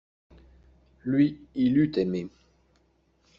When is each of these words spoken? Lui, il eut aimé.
Lui, 1.03 1.39
il 1.53 1.77
eut 1.77 1.91
aimé. 1.99 2.27